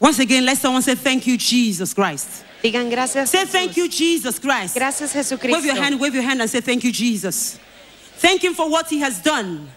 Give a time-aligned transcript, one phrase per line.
[0.00, 2.44] Once again, let someone say, Thank you, Jesus Christ.
[2.62, 3.30] Digan gracias.
[3.30, 3.44] Say.
[3.44, 4.74] Thank you, Jesus Christ.
[4.74, 7.58] Gracias Wave your hand, wave your hand, and say, Thank you, Jesus.
[8.16, 9.68] Thank Him for what He has done.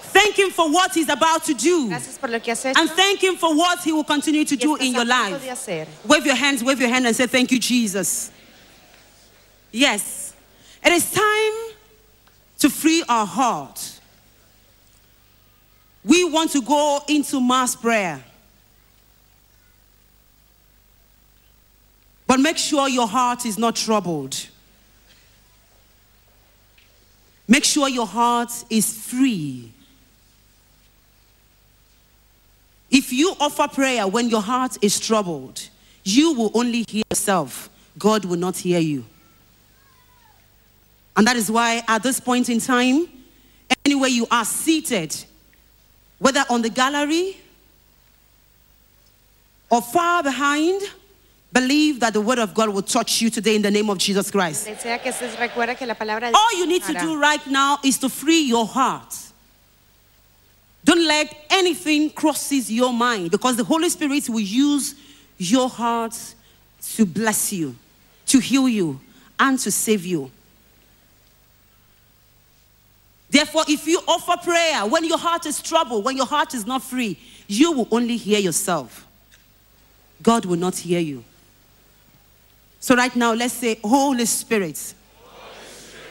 [0.00, 1.88] Thank Him for what He's about to do.
[1.88, 2.80] Gracias por lo que has hecho.
[2.80, 5.32] And thank Him for what He will continue to do in your life.
[6.06, 8.32] Wave your hands, wave your hand, and say, Thank you, Jesus.
[9.70, 10.34] Yes.
[10.82, 11.76] It is time
[12.60, 14.00] to free our heart.
[16.02, 18.24] We want to go into mass prayer.
[22.30, 24.36] But make sure your heart is not troubled.
[27.48, 29.72] Make sure your heart is free.
[32.88, 35.60] If you offer prayer when your heart is troubled,
[36.04, 37.68] you will only hear yourself.
[37.98, 39.04] God will not hear you.
[41.16, 43.08] And that is why at this point in time,
[43.84, 45.16] anywhere you are seated,
[46.20, 47.38] whether on the gallery
[49.68, 50.80] or far behind,
[51.52, 54.30] believe that the word of God will touch you today in the name of Jesus
[54.30, 54.66] Christ.
[54.66, 57.44] Donde sea que estés, recuerda que la palabra de All you need to do right
[57.46, 59.14] now is to free your heart.
[60.84, 64.94] Don't let anything crosses your mind because the Holy Spirit will use
[65.36, 66.16] your heart
[66.94, 67.74] to bless you,
[68.26, 68.98] to heal you,
[69.38, 70.30] and to save you.
[73.28, 76.82] Therefore, if you offer prayer when your heart is troubled, when your heart is not
[76.82, 79.06] free, you will only hear yourself.
[80.22, 81.24] God will not hear you.
[82.80, 84.94] So, right now, let's say, Holy Spirit.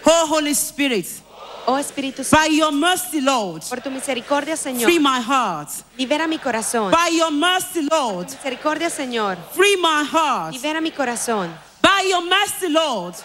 [0.06, 1.22] Oh, Holy Spirit,
[1.68, 5.70] Oh Espíritu Santo, by your mercy, Lord, por tu misericordia, free my heart.
[5.98, 6.92] libera mi corazón.
[6.92, 10.54] By your mercy, Lord, Misericordia, Señor, free my heart.
[10.54, 11.50] libera mi corazón.
[11.82, 13.16] By your mercy, Lord,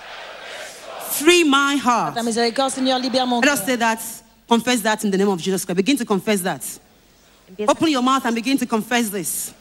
[1.11, 2.15] free my heart.
[2.15, 3.67] Ta miséricorde, Seigneur, libère mon Let us cœur.
[3.67, 4.01] say that,
[4.49, 5.77] confess that in the name of Jesus Christ.
[5.77, 6.63] Begin to confess that.
[7.49, 9.55] Empieza, Open your mouth and begin to confess this.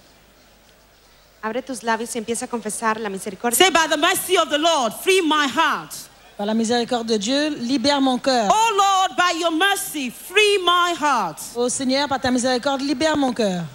[1.44, 3.58] Abre tus labios y empieza a confesar la misericordia.
[3.58, 5.94] Say, by the mercy of the Lord, free my heart.
[6.38, 8.50] Par la miséricorde de Dieu, libère mon cœur.
[8.50, 11.38] Oh Lord, by your mercy, free my heart.
[11.53, 13.66] Ô Seigneur, par ta miséricorde, libère mon cœur.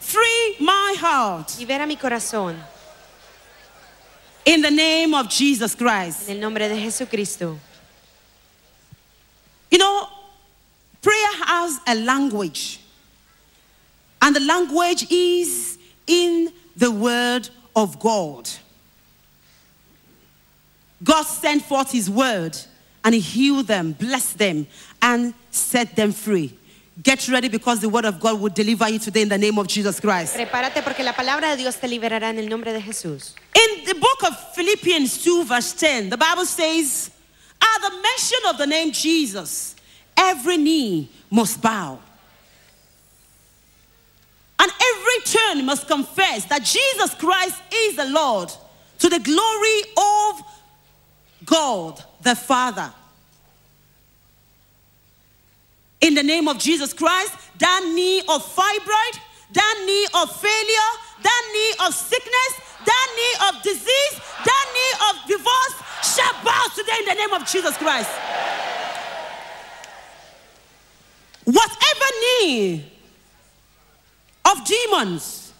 [0.00, 1.56] Free my heart.
[1.60, 2.56] Libera mi corazón.
[4.44, 6.28] In the name of Jesus Christ.
[6.28, 7.56] En el nombre de Jesucristo.
[9.70, 10.08] You know,
[11.00, 12.80] prayer has a language.
[14.20, 15.67] And the language is
[16.08, 18.48] in the word of God.
[21.02, 22.58] God sent forth his word
[23.04, 24.66] and he healed them, blessed them,
[25.00, 26.58] and set them free.
[27.00, 29.68] Get ready because the word of God will deliver you today in the name of
[29.68, 30.34] Jesus Christ.
[30.36, 33.34] Prepárate porque la palabra de Dios te liberará en el nombre de Jesús.
[33.54, 37.12] In the book of Philippians 2, verse 10, the Bible says,
[37.62, 39.76] At the mention of the name Jesus,
[40.16, 42.00] every knee must bow.
[44.60, 48.52] And every tongue must confess that Jesus Christ is the Lord
[48.98, 50.42] to the glory of
[51.44, 52.92] God the Father.
[56.00, 59.20] In the name of Jesus Christ, that knee of fibroid,
[59.52, 60.90] that knee of failure,
[61.22, 66.98] that knee of sickness, that knee of disease, that knee of divorce shall bow today
[67.00, 68.10] in the name of Jesus Christ.
[71.44, 72.92] Whatever knee
[74.52, 75.52] of demons,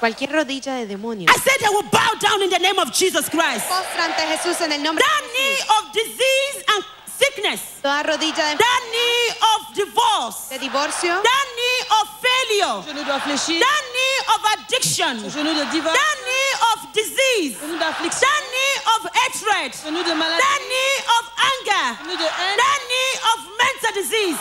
[0.00, 1.28] Cualquier rodilla de demonio.
[1.30, 3.64] I said I will bow down in the name of Jesus Christ.
[3.70, 8.56] Ante Jesús en el nombre That de knee of disease and sickness, Toda rodilla de,
[8.58, 11.22] that knee of divorce, de divorcio.
[11.22, 11.63] that knee
[12.00, 13.60] of failure, Genou doit fléchir.
[13.60, 15.96] that knee of addiction, Genou de divorce.
[15.96, 18.20] that knee of disease, Genou d'affliction.
[18.20, 20.40] that knee of hatred, Genou de maladie.
[20.40, 22.56] that knee of anger, Genou de haine.
[22.56, 24.38] that knee of mental disease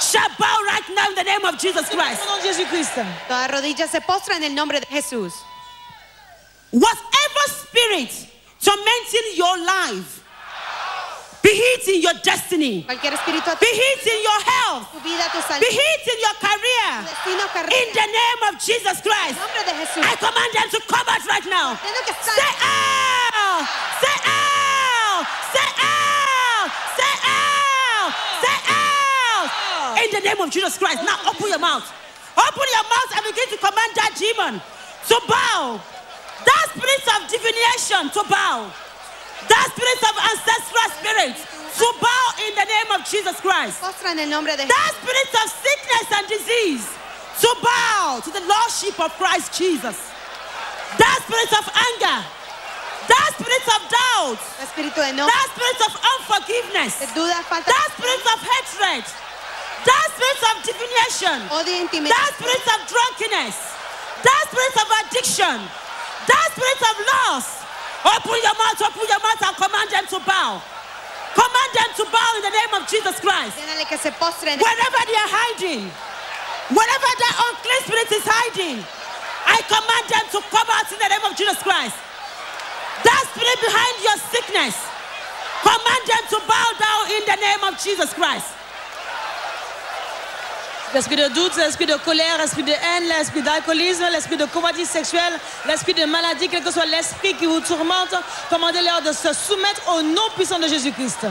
[0.00, 2.20] shall bow right now in the name of Jesus Christ.
[2.22, 2.94] Au nom Jésus-Christ.
[3.28, 5.32] Toda rodilla se postra en el nombre de Jesús.
[6.70, 8.10] Whatever spirit
[8.62, 10.22] tormenting your life,
[11.46, 15.38] be it in your destiny, Cualquier espíritu be it in your health, tu vida, tu
[15.46, 16.90] salud, be it in your tu career,
[17.70, 19.38] in the name of Jesus Christ.
[19.38, 20.02] el nombre de Jesús.
[20.02, 21.78] I command them to come out right now.
[21.78, 23.62] Que Say out!
[24.02, 25.22] Say out!
[25.54, 26.68] Say out!
[26.98, 28.10] Say out!
[28.42, 29.46] Say out!
[30.02, 31.04] In the name of Jesus Christ.
[31.06, 31.86] Now open your mouth.
[32.36, 35.78] Open your mouth and begin to command that demon to bow.
[36.42, 38.66] That spirit of divination to bow.
[39.48, 41.40] That spirit of ancestral spirits
[41.76, 43.80] to bow in the name of Jesus Christ.
[43.80, 46.86] Postra en el nombre de That spirit of sickness and disease
[47.44, 49.96] to bow to the Lordship of Christ Jesus.
[50.96, 52.18] That spirit of anger,
[53.12, 57.88] that spirit of doubt, espíritu de no, that spirit of unforgiveness, de duda, falta that
[57.92, 59.04] spirit of hatred,
[59.84, 61.38] that spirit of divination,
[62.08, 63.76] that spirit of drunkenness,
[64.56, 65.56] spirit of addiction,
[66.26, 67.65] that spirit of loss,
[68.04, 70.60] open your mouth, open your mouth and command them to bow.
[71.36, 73.56] Command them to bow in the name of Jesus Christ.
[73.60, 74.56] Ordénale que se postren.
[74.56, 75.84] Wherever they are hiding,
[76.72, 78.76] wherever that unclean spirit is hiding,
[79.46, 81.96] I command them to come out in the name of Jesus Christ.
[83.04, 84.74] That spirit behind your sickness,
[85.60, 88.55] command them to bow down in the name of Jesus Christ.
[90.96, 95.38] L'esprit de doute, l'esprit de colère, l'esprit de haine, l'esprit d'alcoolisme, l'esprit de convoitise sexuelle,
[95.66, 98.14] l'esprit de maladie, quel que soit l'esprit qui vous tourmente,
[98.48, 101.26] commandez-leur de se soumettre au nom puissant de Jésus-Christ.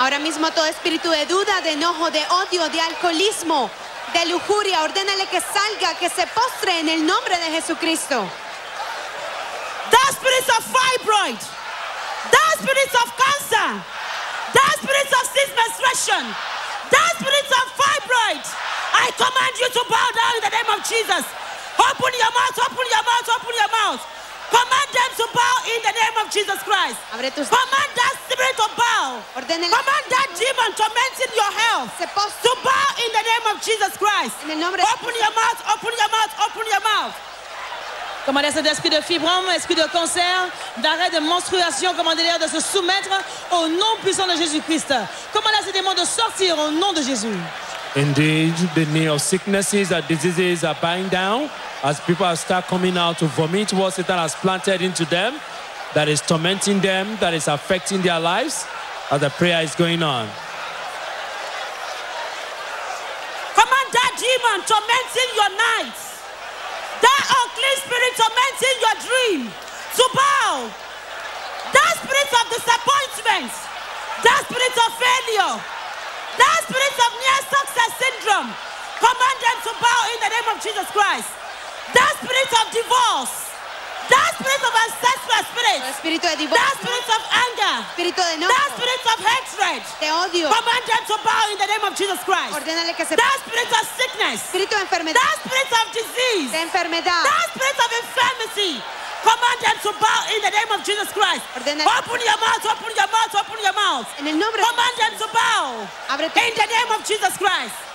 [0.00, 3.70] Ahora mismo todo espíritu de duda, de enojo, de odio, de alcoholismo,
[4.14, 8.26] de lujuria, ordénale que salga, que se postre en el nombre de Jesucristo.
[9.90, 11.38] That spirit of fibroid,
[12.30, 13.84] that spirit of cancer,
[14.54, 16.34] that spirit of cease menstruation,
[16.88, 21.24] that spirit of fibroid, I command you to bow down in the name of Jesus.
[21.80, 24.02] Open your mouth, open your mouth, open your mouth.
[24.52, 27.00] Command them to bow in the name of Jesus Christ.
[27.16, 29.16] Abre tus Command that spirit to bow.
[29.32, 34.36] Command that demon tormenting your health to bow in the name of Jesus Christ.
[34.44, 37.14] en el nombre de Open your mouth, open your mouth, open your mouth.
[38.26, 40.46] Commandez cet esprit de fibrome, esprit de cancer,
[40.76, 43.10] d'arrêt de menstruation, commandez-leur de se soumettre
[43.50, 44.94] au nom puissant de Jésus-Christ.
[45.32, 47.34] Commandez à ces démons de sortir au nom de Jésus.
[47.94, 51.50] Indeed, the knee sicknesses and diseases are bowing down
[51.82, 55.38] as people start coming out to vomit what Satan has planted into them,
[55.92, 58.64] that is tormenting them, that is affecting their lives,
[59.10, 60.24] as the prayer is going on.
[63.52, 66.24] Command that demon tormenting your nights.
[67.04, 70.70] That unclean spirit tormenting your dream to bow.
[71.76, 73.52] That spirit of disappointment.
[74.24, 75.60] That spirit of failure.
[76.40, 77.01] That spirit
[78.22, 78.50] syndrome.
[79.02, 81.26] Command them to bow in the name of Jesus Christ.
[81.90, 83.34] That spirit of divorce.
[84.10, 85.80] That spirit of ancestral spirit.
[85.90, 87.74] espíritu de That spirit of anger.
[87.90, 89.82] espíritu de That spirit of hatred.
[90.02, 90.46] de odio.
[90.50, 92.52] Command them to bow in the name of Jesus Christ.
[92.54, 94.38] Ordénale que se That spirit of sickness.
[94.46, 96.50] espíritu de enfermedad, That spirit of disease.
[96.50, 97.22] de enfermedad.
[97.26, 98.72] That spirit of infirmity.
[99.22, 101.42] Command them to bow in the name of Jesus Christ.
[101.54, 104.06] Ordena- Open your mouth, open your mouth, open your mouth.
[104.18, 107.91] En el nombre Command them to bow Abre in the name of Jesus Christ.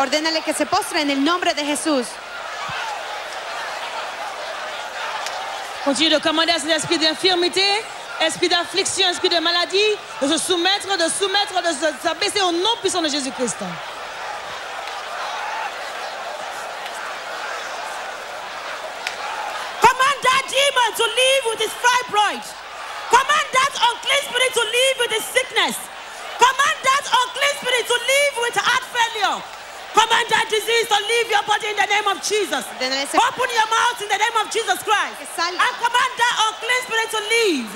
[0.00, 2.06] Ordénale que se postre en el nombre de Jesús.
[5.84, 7.66] Continuez de commander à cet esprit d'infirmité,
[8.20, 9.90] esprit d'affliction, esprit de maladie,
[10.22, 13.56] de se soumettre, de soumettre, de se- s'abaisser au nom puissant de Jésus-Christ.
[19.84, 22.42] Command that demon to leave with his fibroid.
[23.10, 25.76] Command that unclean spirit to leave with his sickness.
[26.38, 29.38] Command that unclean spirit to leave with heart failure.
[29.94, 32.62] Command that disease to leave your body in the name of Jesus.
[32.62, 35.18] Open your mouth in the name of Jesus Christ.
[35.38, 37.70] And command that unclean spirit to leave.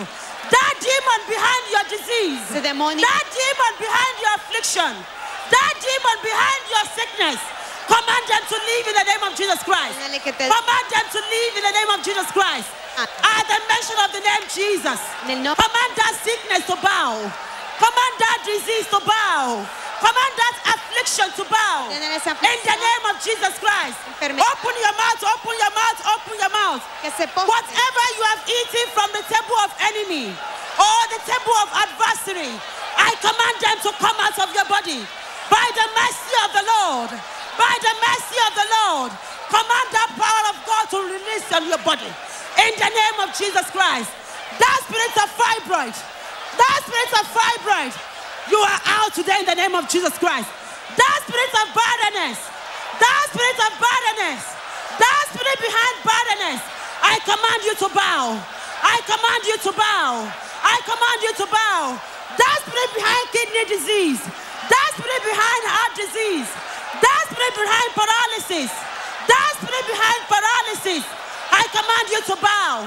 [0.51, 2.45] That demon behind your disease.
[2.55, 4.93] That demon behind your affliction.
[5.51, 7.41] That demon behind your sickness.
[7.91, 9.97] Command them to leave in the name of Jesus Christ.
[10.01, 12.69] Ordénale que te- Command them to leave in the name of Jesus Christ.
[12.97, 13.05] Ah.
[13.37, 15.01] At the mention of the name Jesus.
[15.29, 17.21] En el nombre- Command that sickness to bow.
[17.77, 19.61] Command that disease to bow.
[20.01, 20.55] Command that
[20.95, 21.91] affliction to bow.
[21.91, 23.99] In the name of Jesus Christ.
[24.23, 26.83] Open your mouth, open your mouth, open your mouth.
[27.03, 27.51] Que se postre.
[27.51, 32.55] Whatever you have eaten from the table of enemy or the table of adversary,
[32.97, 35.03] I command them to come out of your body
[35.51, 37.11] by the mercy of the Lord.
[37.59, 39.11] By the mercy of the Lord,
[39.51, 42.11] command that power of God to release on your body.
[42.59, 44.11] In the name of Jesus Christ.
[44.59, 47.91] That spirit of fibroid, that spirit of fibroid,
[48.51, 50.47] you are out today in the name of Jesus Christ.
[50.97, 52.39] That spirit of barrenness,
[53.01, 54.43] that spirit of barrenness,
[55.01, 56.63] that spirit behind barrenness,
[57.03, 58.39] I command you to bow.
[58.85, 60.11] I command you to bow.
[60.63, 61.99] I command you to bow.
[62.39, 66.51] That spirit behind kidney disease, that spirit behind heart disease,
[67.03, 68.71] that spirit behind paralysis,
[69.27, 71.05] that spirit behind paralysis,
[71.51, 72.87] I command you to bow.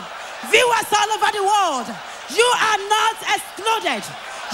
[0.53, 1.87] Viewers all over the world,
[2.31, 4.03] you are not excluded.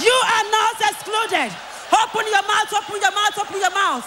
[0.01, 1.51] You are not excluded.
[1.93, 4.05] Open your mouth, open your mouth, open your mouth.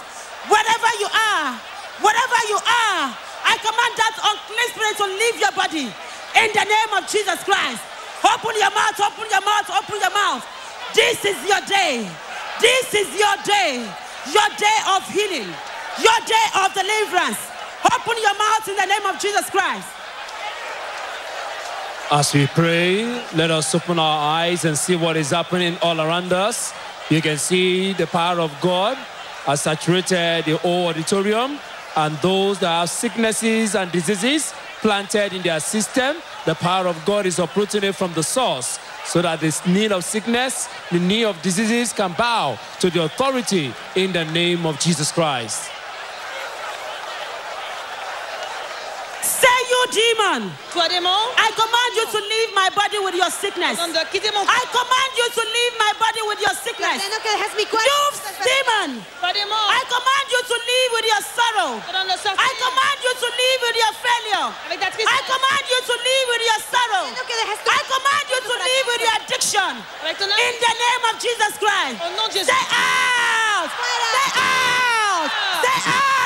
[0.50, 1.54] Wherever you are,
[2.02, 3.14] wherever you are,
[3.46, 5.86] I command that unclean spirit to leave your body
[6.34, 7.82] in the name of Jesus Christ.
[8.26, 10.42] Open your mouth, open your mouth, open your mouth.
[10.94, 12.08] This is your day.
[12.60, 13.86] This is your day.
[14.34, 15.46] Your day of healing.
[16.02, 17.38] Your day of deliverance.
[17.86, 19.86] Open your mouth in the name of Jesus Christ.
[22.10, 26.32] As we pray, let us open our eyes and see what is happening all around
[26.32, 26.72] us.
[27.08, 28.96] You can see the power of God
[29.46, 31.58] has saturated the whole auditorium,
[31.94, 37.26] and those that have sicknesses and diseases planted in their system, the power of God
[37.26, 41.40] is uprooting it from the source so that the need of sickness, the need of
[41.42, 45.70] diseases can bow to the authority in the name of Jesus Christ.
[49.22, 50.50] Say you demon.
[50.72, 53.76] Toi démon, I command you to leave my body with your sickness.
[53.76, 56.98] demande de quitter mon I command you to leave my body with your sickness.
[56.98, 57.86] ordeno que dejes mi cuerpo.
[57.86, 59.32] You con esta enfermedad.
[59.34, 59.70] demon.
[59.70, 61.72] I command you to leave with your sorrow.
[61.86, 64.46] te donne de sortir I command you to leave with your failure.
[64.66, 67.04] I command you to leave with your sorrow.
[67.06, 69.72] Ordeno que dejes tu I command you to leave with your addiction.
[70.06, 71.98] In the name of Jesus Christ.
[72.02, 73.70] Au nom de out!
[73.70, 74.08] Fuera.
[74.14, 75.30] Say out!
[75.62, 76.25] Say out!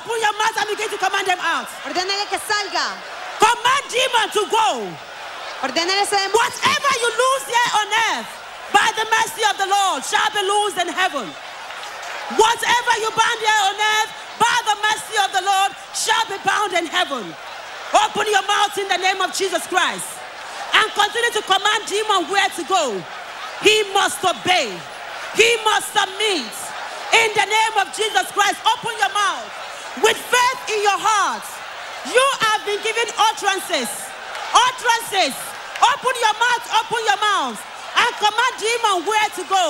[0.00, 1.68] Open your mouth and begin to command them out.
[1.84, 2.96] Ordénale que salga.
[3.36, 4.88] Command demon to go.
[5.60, 6.40] Ordénale ese demonio.
[6.40, 8.30] Whatever you lose here on earth,
[8.72, 11.28] by the mercy of the Lord, shall be loosed in heaven.
[12.32, 16.72] Whatever you bind here on earth, by the mercy of the Lord, shall be bound
[16.72, 17.28] in heaven.
[17.92, 20.08] Open your mouth in the name of Jesus Christ
[20.80, 22.96] and continue to command demon where to go.
[23.60, 24.72] He must obey.
[25.36, 26.48] He must submit.
[27.12, 29.60] In the name of Jesus Christ, open your mouth
[29.98, 31.42] with faith in your heart.
[32.06, 33.90] You have been given utterances.
[34.54, 35.34] Utterances.
[35.82, 37.58] Open your mouth, open your mouth,
[37.98, 39.66] and command demon where to go.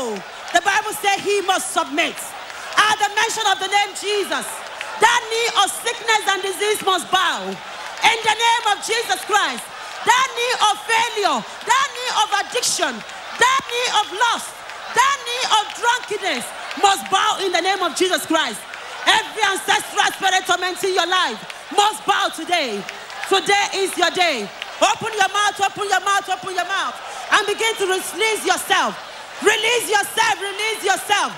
[0.52, 2.18] The Bible says he must submit.
[2.76, 4.46] At the mention of the name Jesus,
[5.00, 7.46] that knee of sickness and disease must bow.
[7.46, 9.64] In the name of Jesus Christ,
[10.04, 14.50] that knee of failure, that knee of addiction, that knee of lust,
[14.96, 16.44] that knee of drunkenness
[16.82, 18.60] must bow in the name of Jesus Christ.
[19.06, 21.38] Every ancestral spirit tormenting your life
[21.76, 22.82] must bow today.
[23.28, 24.48] Today is your day.
[24.80, 26.96] Open your mouth, open your mouth, open your mouth,
[27.32, 28.96] and begin to release yourself.
[29.42, 31.30] Release yourself, release yourself.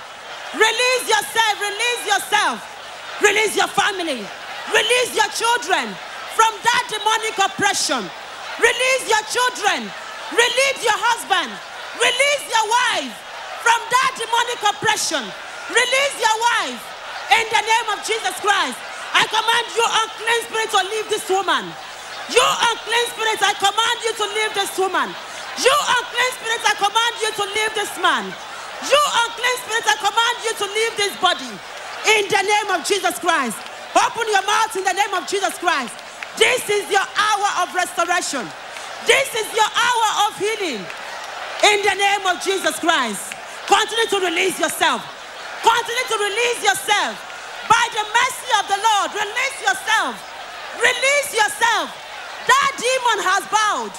[0.55, 2.57] Release yourself, release yourself.
[3.23, 4.23] Release your family.
[4.73, 5.91] Release your children
[6.35, 8.03] from that demonic oppression.
[8.59, 9.91] Release your children.
[10.33, 11.51] Release your husband.
[11.99, 13.15] Release your wife
[13.63, 15.25] from that demonic oppression.
[15.71, 16.92] Release your wife
[17.33, 18.77] in the name of Jesus Christ.
[19.13, 21.65] I command you, unclean spirit, to leave this woman.
[22.33, 25.09] You unclean spirit, I command you to leave this woman.
[25.61, 28.25] You unclean spirit, I command you to leave this man.
[28.89, 31.53] You unclean spirit, I command you to leave this body.
[32.09, 33.57] In the name of Jesus Christ.
[33.93, 35.93] Open your mouth in the name of Jesus Christ.
[36.37, 38.49] This is your hour of restoration.
[39.05, 40.81] This is your hour of healing.
[41.65, 43.35] In the name of Jesus Christ.
[43.69, 45.22] Continue to release yourself.
[45.63, 47.15] Continue to release yourself.
[47.71, 50.15] By the mercy of the Lord, release yourself.
[50.83, 51.89] Release yourself.
[52.47, 53.95] That demon has bowed.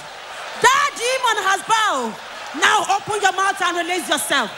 [0.60, 2.12] That demon has bowed.
[2.60, 4.52] Now open your mouth and release yourself.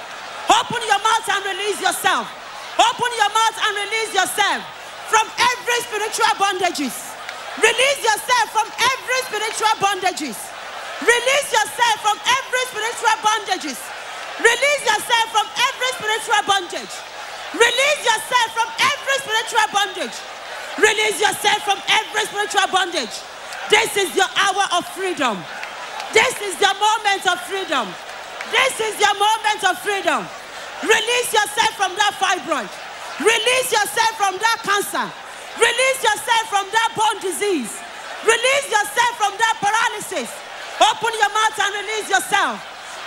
[0.50, 2.26] Open your mouth and release yourself.
[2.76, 4.60] Open your mouth and release yourself
[5.08, 6.94] from every spiritual bondages.
[7.62, 10.36] Release yourself from every spiritual bondages.
[11.00, 13.78] Release yourself from every spiritual bondages.
[14.40, 15.65] Release yourself from every
[15.96, 16.94] spiritual bondage.
[17.56, 20.16] Release yourself from every spiritual bondage.
[20.76, 23.14] Release yourself from every spiritual bondage.
[23.72, 25.40] This is your hour of freedom.
[26.12, 27.88] This is your moment of freedom.
[28.52, 30.22] This is your moment of freedom.
[30.84, 32.68] Release yourself from that fibroid.
[33.18, 35.06] Release yourself from that cancer.
[35.56, 37.72] Release yourself from that bone disease.
[38.22, 40.28] Release yourself from that paralysis.
[40.78, 42.60] Open your mouth and release yourself.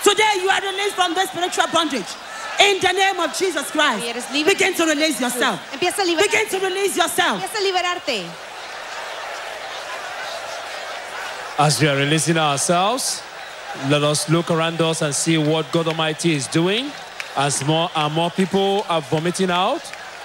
[0.04, 2.10] Today you are released from this spiritual bondage.
[2.60, 4.04] In the name of Jesus Christ.
[4.04, 4.54] Y eres libre.
[4.54, 5.60] Begin to release yourself.
[5.72, 6.32] Empieza a liberarte.
[6.32, 7.42] Begin to release yourself.
[7.42, 8.26] Empieza a liberarte.
[11.58, 13.22] As we are releasing ourselves,
[13.90, 16.92] let us look around us and see what God Almighty is doing.
[17.36, 19.82] As more and more people are vomiting out,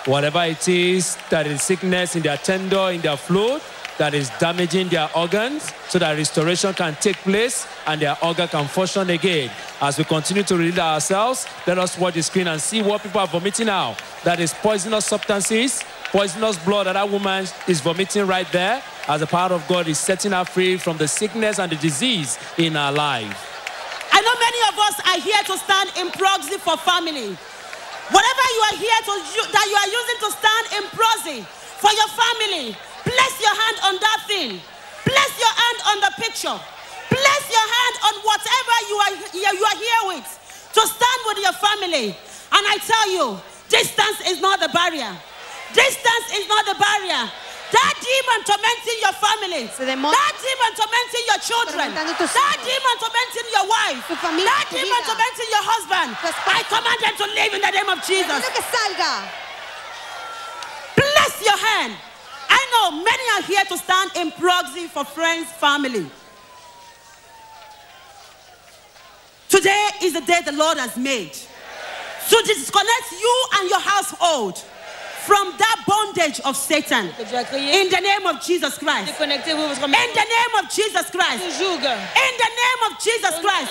[0.07, 3.63] whatever it is that is sickness in their tender, in their fluid,
[3.99, 8.67] that is damaging their organs, so that restoration can take place and their organ can
[8.67, 9.51] function again.
[9.81, 13.21] As we continue to release ourselves, let us watch the screen and see what people
[13.21, 14.03] are vomiting out.
[14.25, 19.27] That is poisonous substances, poisonous blood that that woman is vomiting right there, as the
[19.27, 22.91] power of God is setting her free from the sickness and the disease in her
[22.91, 23.51] life.
[24.11, 27.37] I know many of us are here to stand in proxy for family.
[28.11, 29.13] Whatever you are here to
[29.53, 31.41] that you are using to stand in proxy
[31.81, 32.77] for your family,
[33.15, 34.59] place your hand on that thing.
[35.07, 36.59] Place your hand on the picture.
[37.09, 40.29] Place your hand on whatever you are you are here with
[40.75, 42.11] to stand with your family.
[42.11, 43.39] And I tell you,
[43.71, 45.13] distance is not the barrier.
[45.73, 47.31] Distance is not the barrier.
[47.75, 49.67] That demon tormenting your family.
[49.67, 51.89] That demon tormenting your children.
[51.91, 54.07] That demon tormenting your wife.
[54.15, 56.11] That demon tormenting your husband.
[56.23, 58.39] I command them to live in the name of Jesus.
[58.39, 59.13] Quiero que salga.
[60.95, 61.95] Bless your hand.
[62.55, 66.07] I know many are here to stand in proxy for friends, family.
[69.49, 74.59] Today is the day the Lord has made to disconnect you and your household
[75.25, 77.09] from that bondage of Satan.
[77.17, 77.81] Que Dieu a créé.
[77.81, 79.09] In the name of Jesus Christ.
[79.21, 81.41] In the name of Jesus Christ.
[81.41, 83.71] In the name of Jesus Christ.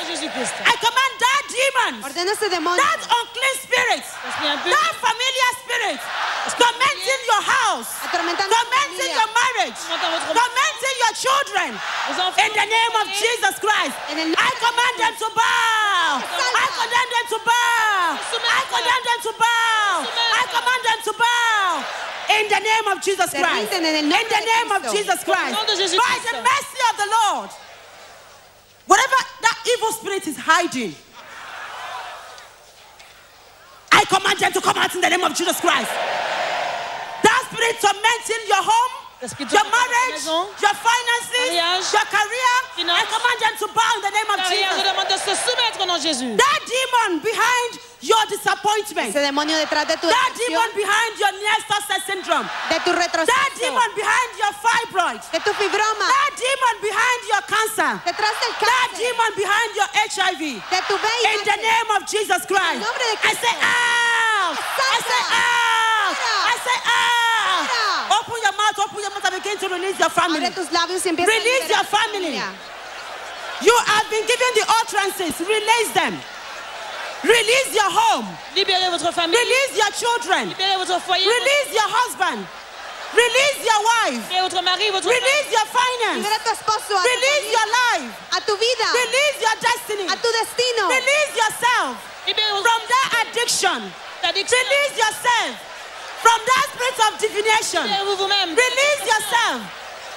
[0.65, 5.99] I command that demon, Ordena that unclean spirit, Esprit that familiar spirit,
[6.57, 6.92] tormenting
[7.25, 11.69] your house, tu tormenting your marriage, votre- tormenting your children.
[12.43, 16.21] In the name of Jesus Christ, En el nombre I command them to bow.
[16.23, 18.19] I condemn them to bow.
[18.19, 19.91] I condemn them to bow.
[20.39, 22.03] I command them to bow.
[22.39, 23.71] In the name of Jesus Christ.
[23.71, 25.53] rinden en el In the name of Jesus Christ.
[25.53, 27.49] Au nom de Jésus By the mercy of the Lord.
[28.85, 30.95] Whatever that evil spirit is hiding,
[33.91, 35.91] I command them to come out in the name of Jesus Christ.
[37.63, 38.93] That spirit tormenting your home,
[39.23, 40.25] your marriage,
[40.59, 42.55] your finances, mariage, your career,
[42.91, 44.83] I command them to bow in the name of Jesus.
[44.83, 46.35] demande de se soumettre au nom de Jésus.
[46.35, 47.71] That demon behind
[48.03, 52.77] your disappointment, Ese demonio detrás de tu that demon behind your near success syndrome, de
[52.83, 58.35] tu that demon behind your fibroid, de tu fibroma, that demon behind your cancer, detrás
[58.43, 60.59] del that demon behind your HIV.
[60.67, 63.71] de tu In the name of Jesus Christ, nombre de I say Cristo.
[63.71, 64.57] out.
[64.59, 66.15] I say out.
[66.43, 67.32] I say out.
[68.07, 68.19] Fuera.
[68.19, 70.39] Open your mouth, open your mouth and begin to release your family.
[70.39, 72.35] Abre tus labios y empieza Release liberar your family.
[73.61, 75.39] You have been given the utterances.
[75.39, 76.19] Release them.
[77.23, 78.27] Release your home.
[78.55, 79.39] Libérez votre famille.
[79.39, 80.49] Release your children.
[80.49, 81.23] Libérez votre foyer.
[81.23, 82.43] Release your husband.
[83.15, 84.23] Release your wife.
[84.27, 86.19] Libérez votre mari, votre Release your finance.
[86.19, 88.11] Libera a esposo, Release your life.
[88.35, 90.05] a tu vida, Release your destiny.
[90.11, 90.89] a tu destino.
[90.89, 91.97] Release yourself femme.
[92.27, 93.79] Libérez votre from that addiction.
[94.23, 94.57] addiction.
[94.59, 95.72] Release yourself
[96.23, 97.83] from that spirit of divination.
[97.83, 99.59] Release yourself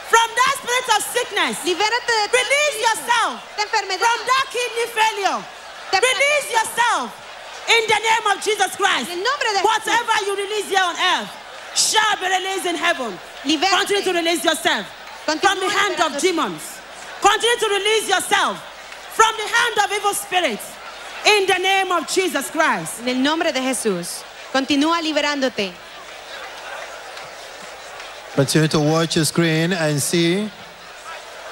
[0.07, 1.55] from that spirit of sickness.
[1.67, 5.41] Libérate de tu Release yourself from that kidney failure.
[5.91, 7.11] Release yourself
[7.67, 9.11] in the name of Jesus Christ.
[9.11, 11.31] En el nombre Whatever you release here on earth
[11.75, 13.19] shall be released in heaven.
[13.43, 14.87] Continue to release yourself
[15.27, 16.63] from the hand of demons.
[17.21, 18.55] Continue to release yourself
[19.19, 20.67] from the hand of evil spirits
[21.27, 23.01] in the name of Jesus Christ.
[23.03, 24.23] En el nombre de Jesús.
[24.53, 25.73] Continúa liberándote.
[28.37, 30.51] Continue to watch your screen and see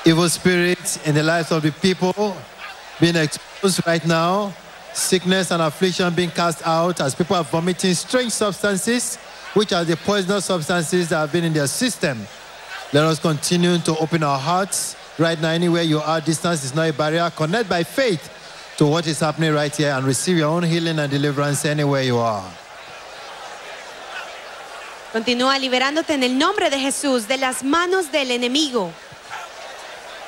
[0.04, 2.36] evil spirits in the lives of the people
[3.00, 4.52] being exposed right now.
[4.92, 9.16] Sickness and affliction being cast out as people are vomiting strange substances,
[9.54, 12.18] which are the poisonous substances that have been in their system.
[12.92, 15.52] Let us continue to open our hearts right now.
[15.52, 17.30] Anywhere you are, distance is not a barrier.
[17.34, 21.10] Connect by faith to what is happening right here and receive your own healing and
[21.10, 22.44] deliverance anywhere you are.
[25.14, 28.90] Continúa liberándote en el nombre de Jesús de las manos del enemigo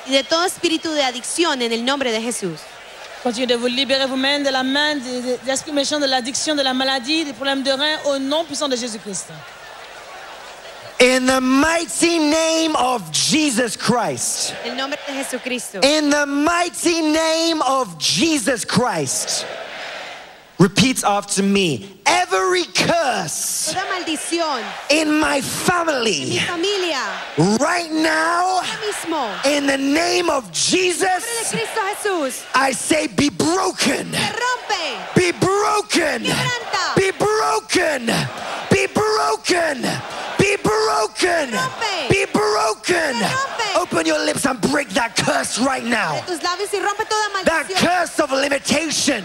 [0.05, 2.61] y de todo espíritu de adicción en el nombre de Jesús.
[3.21, 6.73] Continuez de vous libérer vous-même de la main des, esprits méchants, de l'addiction, de la
[6.73, 9.25] maladie, des problèmes de reins, au nom puissant de Jésus-Christ.
[11.01, 14.53] In the mighty name of Jesus Christ.
[14.63, 15.79] En el nombre de Jesucristo.
[15.83, 19.45] In the mighty name of Jesus Christ.
[20.59, 21.93] Repeat after me.
[22.05, 23.75] Every curse
[24.89, 27.03] in my mi family familia
[27.59, 28.61] right now,
[29.45, 32.45] in the name of En el nombre de Jesus.
[32.55, 34.11] I say be broken.
[35.15, 36.23] Be broken.
[36.23, 38.05] Be broken.
[38.71, 39.81] Be broken.
[40.39, 41.51] Be broken.
[42.09, 43.66] Be broken.
[43.97, 44.05] Se rompe.
[44.05, 46.13] Open your lips and break that curse right now.
[46.15, 49.23] De tus labios y rompe toda That curse of limitation.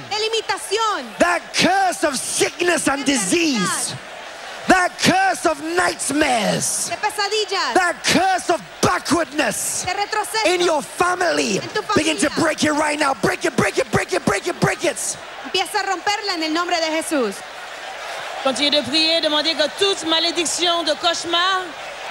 [1.19, 3.95] That curse of sickness and disease.
[4.69, 6.91] That curse of nightmares.
[6.91, 9.85] That curse of backwardness
[10.47, 11.61] in your family.
[11.95, 13.15] Begin to break it right now.
[13.15, 15.19] Break it, break it, break it, break it, break it.
[15.45, 17.35] Empieza a romperla en el nombre de Jesús.
[18.45, 21.63] Continuez de prier, demandez que toute malédiction de cauchemar,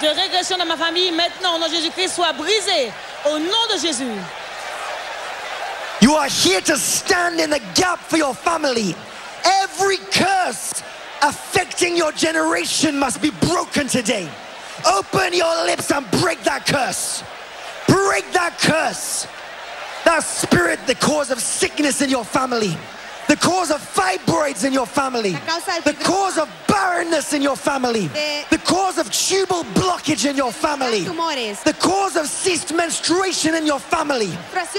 [0.02, 2.92] de régression dans ma famille, maintenant, au nom de Jésus-Christ, soit brisée.
[3.24, 4.10] Au nom de Jésus.
[6.00, 8.96] You are here to stand in the gap for your family.
[9.62, 10.82] Every curse
[11.22, 14.28] affecting your generation must be broken today.
[14.84, 17.22] Open your lips and break that curse.
[17.86, 19.28] Break that curse.
[20.04, 22.76] That spirit, the cause of sickness in your family,
[23.32, 27.40] the cause of fibroids in your family, La causa del the cause of barrenness in
[27.40, 28.08] your family,
[28.50, 31.00] the cause of tubal blockage in your family,
[31.64, 34.26] the cause of ceased menstruation in your family,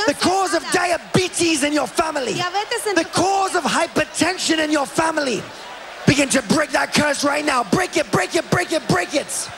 [0.05, 5.41] the cause of diabetes in your family, the cause of hypertension in your family.
[6.05, 7.63] Begin to break that curse right now.
[7.63, 9.49] Break it, break it, break it, break it.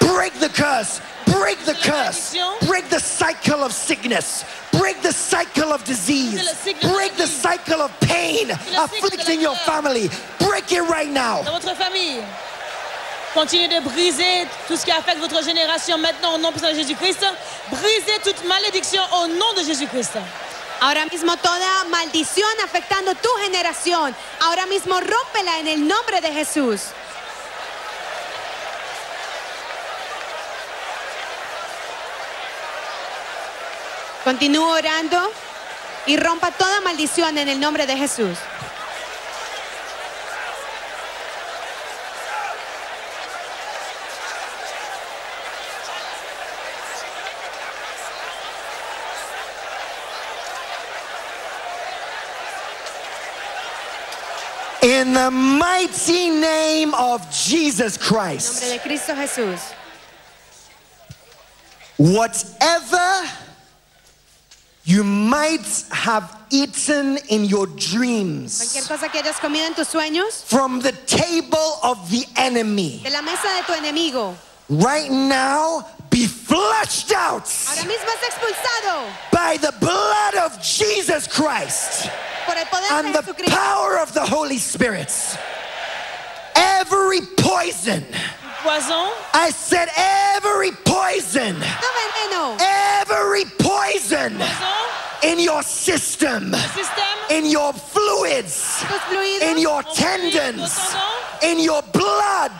[0.00, 1.02] Break the curse.
[1.38, 2.36] Break the curse.
[2.66, 4.44] Break the cycle of sickness.
[4.72, 6.42] Break the cycle of disease.
[6.82, 10.08] Break the cycle of pain afflicting your family.
[10.38, 11.42] Break it right now.
[11.44, 12.22] dans votre famille.
[13.34, 17.24] Continuez de briser tout ce qui affecte votre génération maintenant au nom puissant de Jésus-Christ.
[17.70, 20.18] Brisez toute malédiction au nom de Jésus-Christ.
[20.82, 24.14] Ahora mismo toda maldición afectando tu generación.
[24.40, 26.80] Ahora mismo rómpela en el nombre de Jesús.
[34.24, 35.18] Continúa orando
[36.06, 38.38] y rompa toda maldición en el nombre de Jesús.
[54.82, 59.60] In the mighty name of Jesus En nombre Christ, de Cristo Jesús.
[61.98, 63.01] whatever
[64.92, 70.44] you might have eaten in your Cualquier dreams cosa que hayas comido en tus sueños,
[70.44, 74.34] from the table of the enemy, de la mesa de tu enemigo,
[74.68, 82.10] right now be flushed out ahora mismo es expulsado by the blood of Jesus Christ
[82.44, 83.56] por el poder and de the Jesucristo.
[83.56, 85.10] power of the Holy Spirit.
[86.54, 88.04] Every poison,
[88.62, 91.56] Poison, I said every poison,
[92.60, 94.40] every poison poison,
[95.22, 96.54] in your system,
[97.30, 98.84] in your fluids,
[99.42, 100.96] in your vos fluides, vos tendons, tendons,
[101.42, 102.52] in your blood,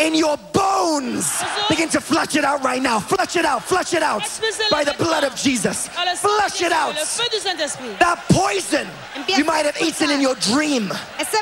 [0.00, 0.36] in your
[0.78, 1.42] bones.
[1.68, 2.98] Begin to flush it out right now.
[3.00, 4.22] Flush it out, flush it out
[4.70, 5.88] by the blood of Jesus.
[5.88, 6.94] par le sang de Flush it out.
[6.94, 7.98] Le feu du Saint-Esprit.
[7.98, 8.86] That poison
[9.36, 10.88] you might have eaten in your dream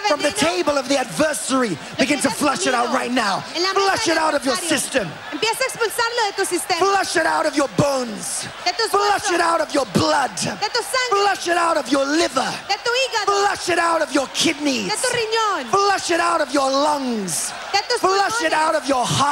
[0.08, 1.76] from the table of the adversary.
[1.98, 3.44] Begin to flush it out right now.
[3.54, 5.06] en la mesa Flush it out of your system.
[5.32, 8.48] Empieza a expulsarlo de tu sistema, Flush it out of your bones.
[8.90, 10.34] Flush it out of your blood.
[10.36, 12.50] de tu sangre, Flush it out of your liver.
[12.68, 14.88] de tu hígado, Flush it out of your kidneys.
[14.90, 17.52] de tu riñón, Flush it out of your lungs.
[18.00, 19.25] Flush it out of your heart.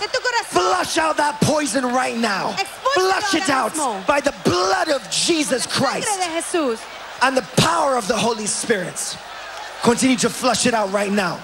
[0.00, 0.76] De tu corazón.
[0.76, 2.54] Flush out that poison right now.
[2.94, 3.74] Flush it out
[4.06, 6.08] by the blood of Jesus Christ
[7.22, 9.16] and the power of the Holy Spirit.
[9.82, 11.38] Continue to flush it out right now.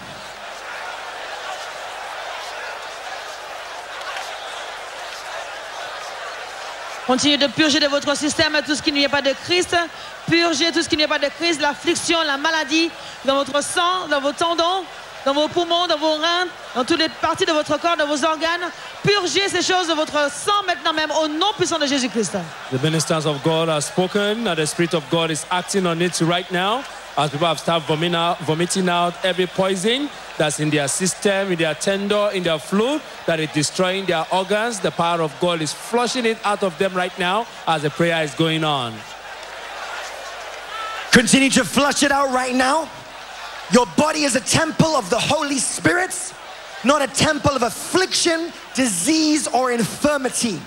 [7.06, 9.76] Continuez de purger de votre système tout ce qui n'y est pas de Christ.
[10.28, 12.88] Purgez tout ce qui n'est pas de Christ, l'affliction, la maladie,
[13.24, 14.84] dans votre sang, dans vos tendons,
[15.24, 18.24] dans vos poumons, dans vos reins, dans toutes les parties de votre corps, dans vos
[18.24, 18.70] organes.
[19.02, 22.36] Purgez ces choses de votre sang maintenant même au nom puissant de Jésus-Christ.
[22.70, 26.20] The ministers of God have spoken, and the Spirit of God is acting on it
[26.20, 26.82] right now.
[27.16, 31.58] As people have started vomiting out, vomiting out every poison that's in their system, in
[31.58, 35.72] their tender, in their fluid, that is destroying their organs, the power of God is
[35.72, 38.94] flushing it out of them right now as the prayer is going on.
[41.10, 42.88] Continue to flush it out right now.
[43.72, 46.34] Your body is a temple of the Holy Spirit,
[46.84, 50.60] not a temple of affliction, disease, or infirmity.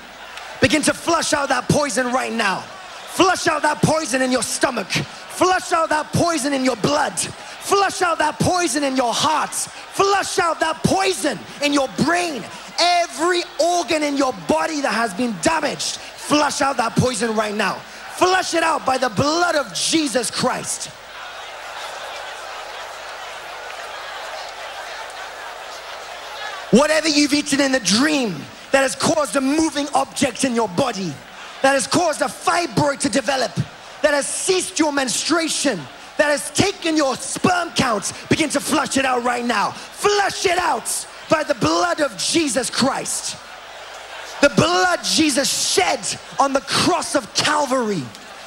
[0.62, 2.60] Begin to flush out that poison right now.
[2.60, 4.88] Flush out that poison in your stomach.
[4.88, 7.20] Flush out that poison in your blood.
[7.20, 9.52] Flush out that poison in your heart.
[9.52, 12.44] Flush out that poison in your brain.
[12.80, 17.74] Every organ in your body that has been damaged, flush out that poison right now.
[18.16, 20.90] Flush it out by the blood of Jesus Christ.
[26.74, 28.36] Whatever you've eaten in the dream
[28.72, 31.14] that has caused a moving object in your body,
[31.62, 33.54] that has caused a fibroid to develop,
[34.02, 35.80] that has ceased your menstruation,
[36.18, 39.70] that has taken your sperm counts, begin to flush it out right now.
[39.70, 43.38] Flush it out by the blood of Jesus Christ.
[44.42, 46.00] The blood Jesus shed
[46.40, 48.02] on the cross of Calvary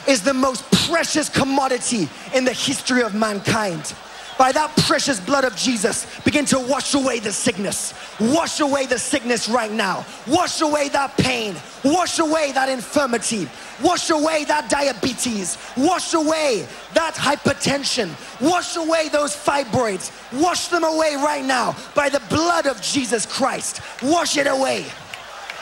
[0.09, 3.95] is the most precious commodity in the history of mankind.
[4.39, 7.95] By that precious blood of Jesus, begin to wash away the sickness.
[8.21, 10.05] Wash away the sickness right now.
[10.27, 11.57] Wash away that pain.
[11.83, 13.49] Wash away that infirmity.
[13.83, 15.57] Wash away that diabetes.
[15.77, 18.11] Wash away that hypertension.
[18.41, 20.13] Wash away those fibroids.
[20.39, 23.81] Wash them away right now by the blood of Jesus Christ.
[24.03, 24.85] Wash it away.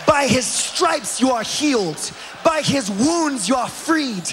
[0.04, 2.10] By his stripes you are healed.
[2.44, 4.24] By his wounds you are freed.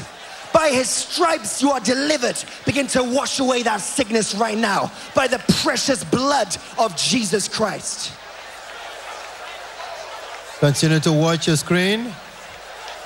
[0.53, 2.43] By his stripes you are delivered.
[2.65, 8.13] Begin to wash away that sickness right now by the precious blood of Jesus Christ.
[10.59, 12.13] Continue to watch your screen.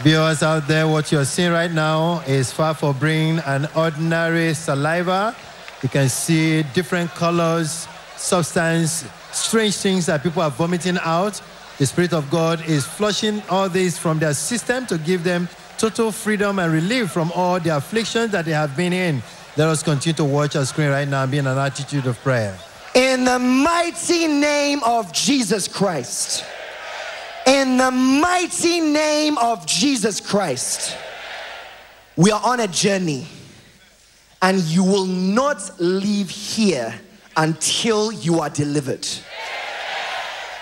[0.01, 5.33] Viewers out there, what you're seeing right now is far from being an ordinary saliva.
[5.81, 11.41] You can see different colors, substance, strange things that people are vomiting out.
[11.77, 15.47] The Spirit of God is flushing all this from their system to give them
[15.77, 19.21] total freedom and relief from all the afflictions that they have been in.
[19.57, 22.19] Let us continue to watch our screen right now and be in an attitude of
[22.19, 22.57] prayer.
[22.93, 26.43] In the mighty name of Jesus Christ.
[27.45, 30.97] In the mighty name of Jesus Christ.
[32.15, 33.27] We are on a journey,
[34.41, 36.93] and you will not leave here
[37.35, 39.05] until you are delivered.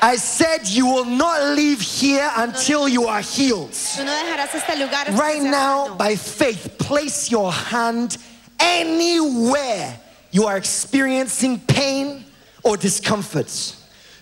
[0.03, 3.71] I said you will not leave here until you are healed.
[3.71, 8.17] Tú no dejarás este lugar hasta Right now, by faith, place your hand
[8.59, 9.97] anywhere
[10.31, 12.25] you are experiencing pain
[12.65, 13.47] or discomfort.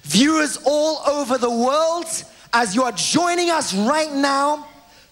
[0.03, 2.05] Viewers all over the world,
[2.53, 4.67] as you are joining us right now,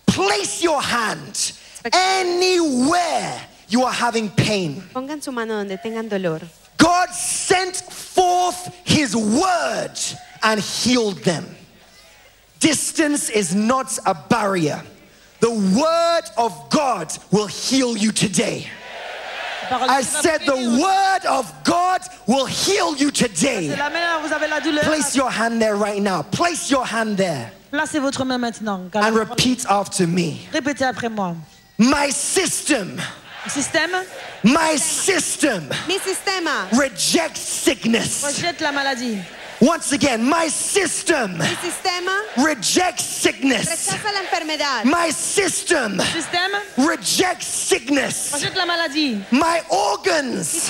[0.05, 1.51] place your hand
[1.91, 4.83] anywhere you are having pain.
[4.93, 6.41] Pongan su mano donde tengan dolor.
[6.77, 9.97] God sent forth his word
[10.43, 11.45] and healed them.
[12.59, 14.81] Distance is not a barrier.
[15.39, 18.67] The word of God will heal you today.
[19.71, 23.69] I de Dieu va said the word of God will heal you today.
[23.77, 24.83] la main, vous avez la douleur.
[24.83, 26.23] Place your hand there right now.
[26.23, 28.89] Place your hand there Placez votre main maintenant.
[28.95, 30.41] and repeat after me.
[30.51, 31.35] Répétez après moi.
[31.77, 32.99] My system,
[33.47, 33.91] Système
[34.43, 38.23] my system Mi sistema, rejects sickness.
[38.25, 39.19] rejette la maladie.
[39.61, 41.37] Once again, my system
[42.37, 43.91] rejects sickness.
[43.91, 44.83] la.
[44.85, 46.01] My system
[46.77, 48.31] rejects sickness.
[48.55, 48.87] la.
[49.31, 50.69] My organs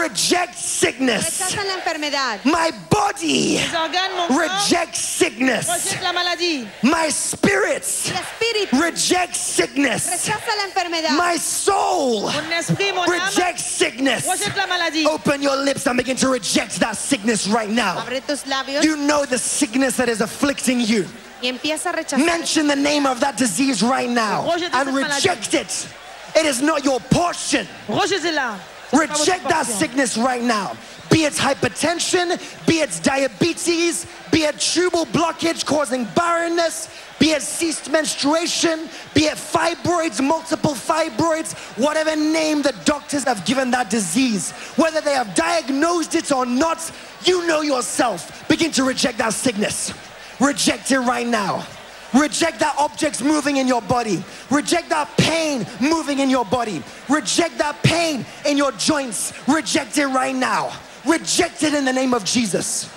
[0.00, 1.40] reject sickness.
[1.40, 2.40] la.
[2.44, 5.66] My body Les organes, mon corps, rejects sickness.
[6.02, 6.12] la.
[6.82, 8.10] My spirits
[8.72, 10.06] reject sickness.
[10.28, 11.10] la.
[11.16, 14.24] My soul Mon esprit, mon âme, rejects sickness.
[14.26, 15.10] la.
[15.12, 18.05] Open your lips and begin to reject that sickness right now.
[18.06, 21.06] Abre tus labios You know the sickness that is afflicting you.
[21.42, 22.24] y empieza a rechazar.
[22.24, 25.88] Mention the name of that disease right now and reject it.
[26.34, 27.66] It is not your portion.
[27.88, 28.58] Rejetez-la.
[28.90, 30.72] C'est pas votre Reject that sickness right now.
[31.10, 37.90] Be it hypertension, be it diabetes, be it tubal blockage causing barrenness, be it ceased
[37.90, 45.00] menstruation, be it fibroids, multiple fibroids, whatever name the doctors have given that disease, whether
[45.00, 46.90] they have diagnosed it or not,
[47.24, 48.46] you know yourself.
[48.48, 49.94] Begin to reject that sickness.
[50.40, 51.64] Reject it right now.
[52.16, 54.24] Reject that objects moving in your body.
[54.50, 56.82] Reject that pain moving in your body.
[57.08, 59.32] Reject that pain in your joints.
[59.46, 60.72] Reject it right now.
[61.04, 62.90] Reject it in the name of Jesus.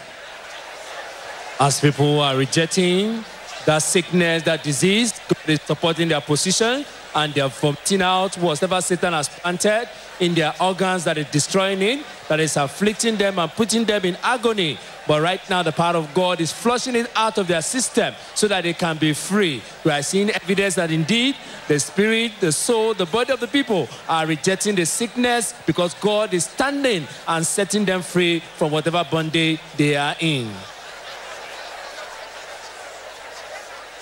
[1.59, 3.25] As people are rejecting
[3.65, 9.13] that sickness, that disease, God is supporting their position and they're vomiting out whatever Satan
[9.13, 13.85] has planted in their organs that is destroying it, that is afflicting them and putting
[13.85, 14.77] them in agony.
[15.07, 18.47] But right now, the power of God is flushing it out of their system so
[18.47, 19.61] that they can be free.
[19.83, 21.35] We are seeing evidence that indeed
[21.67, 26.33] the spirit, the soul, the body of the people are rejecting the sickness because God
[26.33, 30.51] is standing and setting them free from whatever bondage they are in.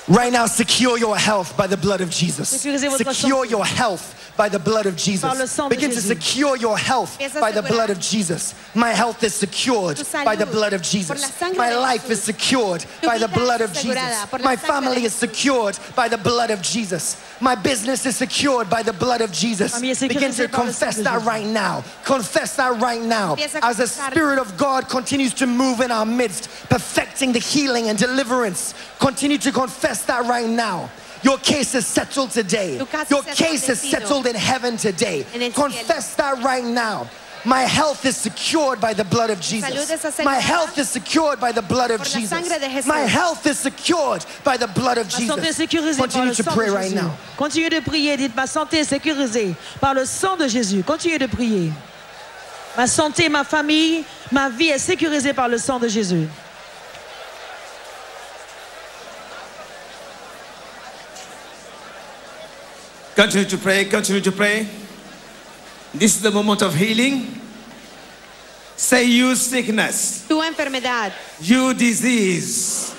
[0.07, 2.49] Right now, secure your health by the blood of Jesus.
[2.49, 5.59] Secure your health by the blood of Jesus.
[5.69, 8.53] Begin to secure your health by the blood of Jesus.
[8.75, 11.41] My health is secured by the blood of Jesus.
[11.57, 13.97] My life is secured by the blood of Jesus.
[13.97, 17.17] asegurada por la My family is secured by the blood of Jesus.
[17.41, 19.79] My business is secured by the blood of Jesus.
[19.79, 21.83] Begin to sécurisée par le sang confess that right now.
[22.05, 23.35] Confess that right now.
[23.61, 23.87] As the.
[23.97, 28.73] Spirit of God continues to move in our midst, perfecting the healing and deliverance.
[28.99, 30.89] Continue to confess that right now.
[31.27, 32.77] Your case is settled today.
[33.09, 35.25] Your case is settled in heaven today.
[35.33, 35.67] En el cielo.
[35.67, 37.09] Confess that right now.
[37.43, 40.15] My health is secured by the blood of Jesus.
[40.23, 42.29] My health is secured by the blood of Jesus.
[42.29, 42.87] sangre de Jesús.
[42.87, 45.97] My health is secured by the blood of Ma santé est Jesus.
[45.97, 47.11] Continue to pray right now.
[47.37, 48.15] Continuez de prier.
[48.15, 50.81] Dites, ma santé est sécurisée par le sang de Jésus.
[50.81, 51.73] Continuez de prier.
[52.77, 56.27] Ma santé, ma famille, ma vie est sécurisée par le sang de Jésus.
[63.17, 64.67] Continue to pray, continue to pray.
[65.91, 67.41] This is the moment of healing.
[68.75, 72.93] Say, you sickness, Tu enfermedad, you disease,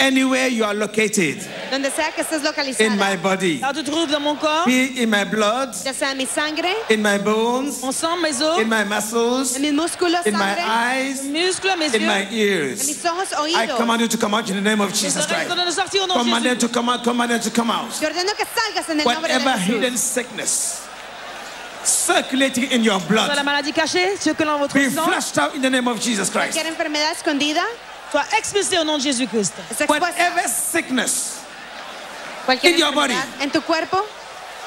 [0.00, 1.38] anywhere you are located.
[1.70, 5.00] Donde sea que estés localizada, in my body, là tu trouves dans mon corps, be
[5.00, 8.68] in my blood, ya sea mi sangre, in my bones, mon sang, mes os, in
[8.68, 11.58] my muscles, en mis músculos, in my eyes, mes
[11.94, 12.06] in yeux.
[12.06, 12.86] my en ears.
[12.86, 15.50] mis ojos, I command you to come out in the name of Jesus Christ.
[15.50, 17.70] ordonne de sortir au nom de Command them to come out, command them to come
[17.70, 17.90] out.
[17.98, 20.84] Te ordeno que salgas en el nombre de Whatever hidden sickness
[21.84, 23.44] circulating in your la blood.
[23.44, 26.52] maladie cachée, ce que l'on votre be flushed out in the name of Jesus Christ.
[26.52, 27.62] Cualquier enfermedad escondida,
[28.14, 29.54] Sois expulsé au nom de Jésus-Christ.
[29.72, 31.40] Es expuesta Whatever sickness
[32.62, 33.12] in your body.
[33.12, 34.04] enfermedad en tu cuerpo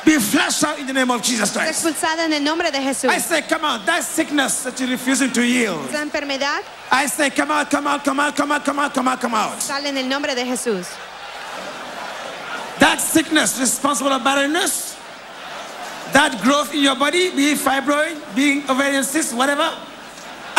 [0.03, 1.69] be flushed out in the name of Jesus Christ.
[1.69, 3.09] expulsada en el nombre de Jesús.
[3.09, 3.85] I say, come out.
[3.85, 5.87] That sickness that you're refusing to yield.
[5.87, 9.07] Esa enfermedad I say, come out, come out, come out, come out, come out, come
[9.07, 9.61] out, come out.
[9.61, 10.85] sale en el nombre de Jesús.
[12.79, 14.97] That sickness responsible for barrenness,
[16.11, 19.71] that growth in your body, be it fibroid, being ovarian cyst, whatever.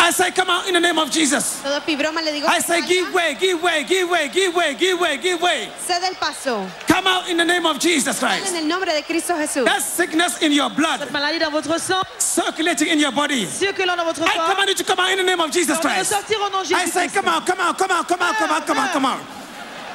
[0.01, 1.61] I say, come out in the name of Jesus.
[1.61, 4.99] Todo fibroma le digo I say, give way, give way, give way, give way, give
[4.99, 5.69] way, give way.
[5.85, 6.65] Cede el paso.
[6.87, 8.53] Come out in the name of Jesus Christ.
[8.53, 9.65] en el nombre de Cristo Jesús.
[9.65, 13.45] That sickness in your blood, Cette maladie dans votre sang, circulating in your body.
[13.45, 16.11] circulant dans votre I command you to come out in the name of Jesus Christ.
[16.11, 18.51] sortir au nom de I say, come out, come out, come out, come out, come
[18.51, 19.19] out, come out, come out.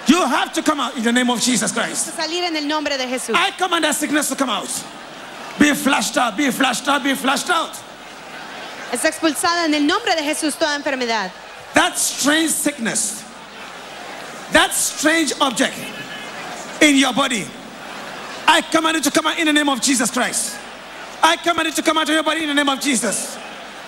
[0.07, 2.15] You have to come out in the name of Jesus Christ.
[2.15, 3.35] Salir en el nombre de Jesús.
[3.35, 4.69] I command that sickness to come out.
[5.59, 7.75] Be flushed out, be flushed out, be flushed out.
[8.95, 11.33] Es expulsada en el nombre de Jesús toda enfermedad.
[11.75, 13.25] That strange sickness,
[14.53, 15.75] that strange object
[16.81, 17.45] in your body,
[18.47, 20.57] I command it to come out in the name of Jesus Christ.
[21.21, 23.37] I command it to come out of your body in the name of Jesus.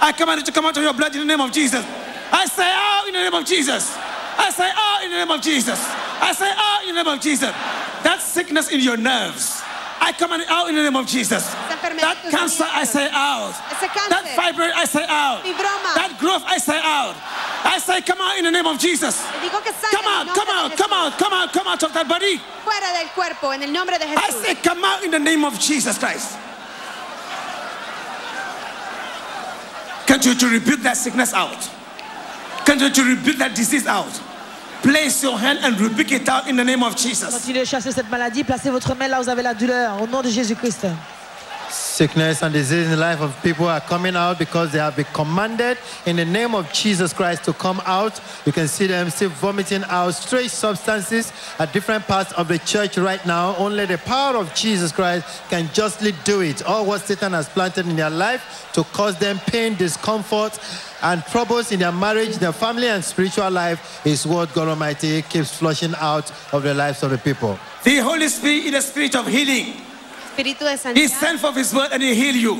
[0.00, 1.84] I command it to come out of your blood in the name of Jesus.
[2.32, 3.96] I say out in the name of Jesus.
[3.96, 5.78] I say out in the name of Jesus.
[6.20, 7.52] I say out in the name of Jesus.
[8.02, 9.62] That sickness in your nerves,
[10.06, 11.50] I command it out in the name of Jesus.
[11.50, 13.50] That cancer, I say out.
[14.06, 15.42] That fibroid, I say out.
[15.42, 17.16] That growth, I say out.
[17.66, 19.18] I say, come out in the name of Jesus.
[19.18, 21.92] Le digo que salga Come out, come out, come out, come out, come out of
[21.92, 22.38] that body.
[22.62, 25.58] Fuera del cuerpo en el nombre de I say, come out in the name of
[25.58, 26.38] Jesus Christ.
[30.06, 31.68] Continue to rebuke that sickness out.
[32.64, 34.22] Continue to rebuke that disease out.
[34.82, 37.30] Place your hand and rebuke it out in the name of Jesus.
[37.30, 38.44] Continuez de chasser cette maladie.
[38.44, 40.00] Placez votre main là où vous avez la douleur.
[40.02, 40.86] Au nom de Jésus-Christ.
[41.70, 45.06] Sickness and disease in the life of people are coming out because they have been
[45.06, 48.20] commanded in the name of Jesus Christ to come out.
[48.44, 52.98] You can see them still vomiting out strange substances at different parts of the church
[52.98, 53.56] right now.
[53.56, 56.62] Only the power of Jesus Christ can justly do it.
[56.64, 60.58] All what Satan has planted in their life to cause them pain, discomfort,
[61.02, 65.56] and troubles in their marriage, their family, and spiritual life is what God Almighty keeps
[65.58, 67.58] flushing out of the lives of the people.
[67.84, 69.85] The Holy Spirit is the spirit of healing.
[70.36, 72.54] Espíritu de He sent forth his word and he heal you.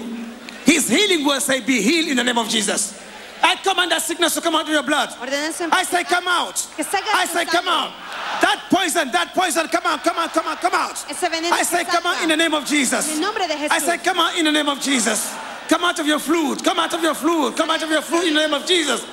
[0.65, 3.01] His healing word say, be healed in the name of Jesus.
[3.43, 5.11] I command that sickness to come out of your blood.
[5.21, 6.55] I say, come out.
[6.75, 7.93] Que salga de I say, come out.
[8.41, 11.05] That poison, that poison, come out, come out, come out, come out.
[11.09, 13.09] I say, come out in the name of Jesus.
[13.09, 15.33] En el nombre de I say, come out in the name of Jesus.
[15.69, 16.65] Come out of your fluid.
[16.65, 17.57] Come out of your fluid.
[17.57, 19.05] Come out of your fluid in the name of Jesus.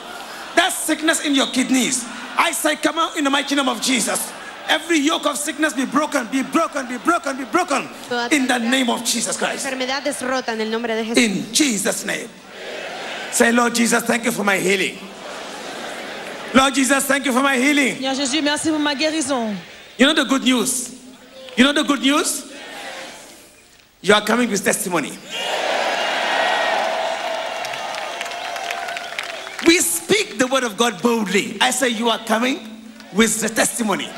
[0.56, 2.06] That sickness in your kidneys.
[2.38, 4.32] I say, come out in the mighty name of Jesus.
[4.70, 7.88] Every yoke of sickness be broken, be broken, be broken, be broken.
[8.32, 9.66] In the name of Jesus Christ.
[9.66, 11.18] Enfermedad es rota en el nombre de Jesús.
[11.18, 12.30] In Jesus' name.
[13.32, 14.98] Say, Lord Jesus, thank you for my healing.
[16.54, 17.96] Lord Jesus, thank you for my healing.
[17.96, 19.56] Seigneur Jésus, merci pour ma guérison.
[19.98, 20.92] You know the good news?
[21.58, 22.52] You know the good news?
[24.02, 25.12] You are coming with testimony.
[29.66, 31.58] We speak the word of God boldly.
[31.62, 32.60] I say you are coming
[33.14, 34.10] with the testimony.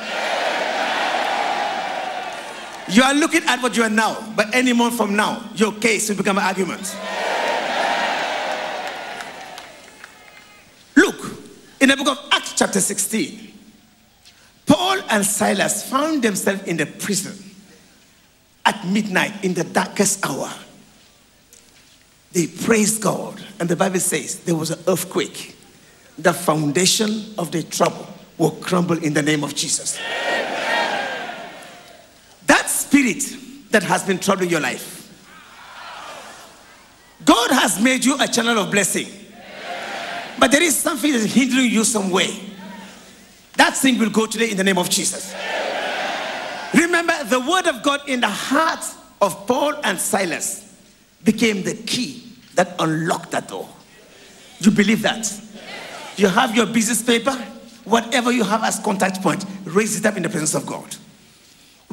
[2.89, 6.09] You are looking at what you are now, but any month from now, your case
[6.09, 6.95] will become an argument.
[10.95, 11.25] Look,
[11.81, 13.53] in the book of Acts, chapter 16,
[14.67, 17.37] Paul and Silas found themselves in the prison
[18.65, 20.51] at midnight in the darkest hour.
[22.33, 25.55] They praised God, and the Bible says there was an earthquake.
[26.17, 29.99] The foundation of the trouble will crumble in the name of Jesus.
[33.05, 35.01] That spirit that has been troubling your life,
[37.23, 39.07] God has made you a channel of blessing,
[40.39, 42.39] but there is something that is hindering you some way.
[43.57, 45.33] That thing will go today in the name of Jesus.
[46.73, 48.83] Remember, the word of God in the heart
[49.21, 50.75] of Paul and Silas
[51.23, 52.23] became the key
[52.55, 53.69] that unlocked that door.
[54.59, 55.31] You believe that?
[56.17, 57.33] You have your business paper,
[57.85, 60.95] whatever you have as contact point, raise it up in the presence of God.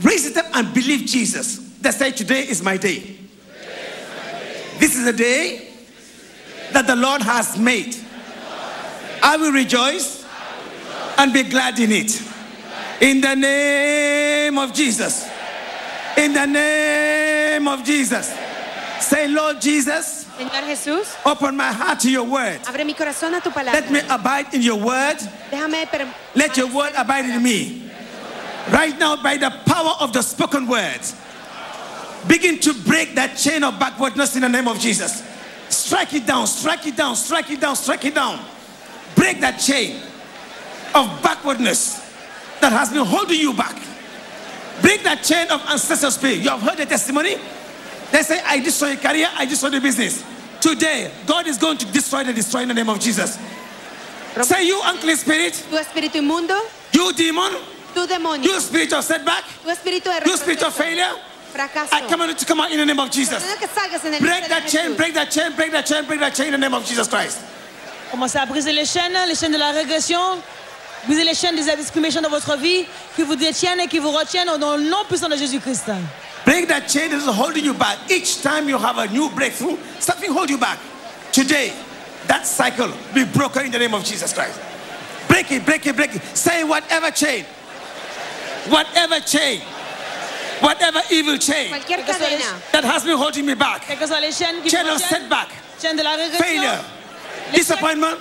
[0.00, 1.58] Raise it up and believe Jesus.
[1.80, 3.16] That say, Today is my day.
[4.78, 5.68] This is a day
[6.72, 7.96] that the Lord has made.
[9.22, 10.26] I will rejoice
[11.18, 12.20] and be glad in it.
[13.00, 15.28] In the name of Jesus.
[16.16, 18.34] In the name of Jesus.
[19.00, 22.60] Say, Lord Jesus, Señor Jesús, open my heart to your word.
[22.64, 23.74] abre mi corazón a tu palabra.
[23.74, 25.18] Let me abide in your word.
[25.50, 27.81] Déjame Let your word abide in me.
[28.70, 31.16] Right now, by the power of the spoken words,
[32.28, 35.22] begin to break that chain of backwardness in the name of Jesus.
[35.68, 38.38] Strike it down, strike it down, strike it down, strike it down.
[39.16, 40.00] Break that chain.
[40.94, 42.00] of backwardness
[42.60, 43.74] that has been holding you back.
[44.80, 46.38] Break that chain of ancestral spirit.
[46.38, 47.36] You have heard the testimony.
[48.10, 50.24] They say, I destroy your career, I destroy the business.
[50.60, 53.38] Today, God is going to destroy the destroy in the name of Jesus.
[54.42, 56.58] Say, you unclean spirit, Tu espíritu inmundo,
[56.92, 57.52] you demon,
[57.94, 61.12] tu demonio, you spirit of setback, tu espíritu de you spirit of failure.
[61.54, 61.92] fracaso.
[61.92, 63.42] I command you to come out in the name of Jesus.
[63.58, 66.34] Que salgas en el Break that chain, break that chain, break that chain, break that
[66.34, 67.38] chain in the name of Jesus Christ.
[68.10, 70.18] Commencez à briser les chaînes, les chaînes de la régression.
[71.06, 72.84] Brisez les chaînes des discriminations dans votre vie
[73.16, 75.90] qui vous détiennent et qui vous retiennent au nom- nom puissant de Jésus-Christ.
[76.44, 77.98] Break that chain that is holding you back.
[78.08, 80.78] Each time you have a new breakthrough, something hold you back.
[81.32, 81.72] Today,
[82.28, 84.60] that cycle be broken in the name of Jesus Christ.
[85.28, 86.22] Break it, break it, break it.
[86.36, 87.44] Say whatever chain,
[88.68, 89.60] whatever chain,
[90.60, 91.70] whatever evil chain
[92.72, 95.48] that has been holding me back, Quelles que soient les chaînes qui chain of setback,
[95.80, 96.84] chaînes de la régression, failure,
[97.54, 98.16] disappointment,